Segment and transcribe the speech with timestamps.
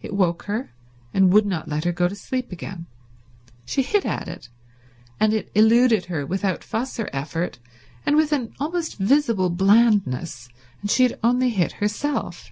[0.00, 0.70] It woke her,
[1.12, 2.86] and would not let her go to sleep again.
[3.64, 4.48] She hit at it,
[5.18, 7.58] and it eluded her without fuss or effort
[8.06, 10.48] and with an almost visible blandness,
[10.80, 12.50] and she had only hit herself.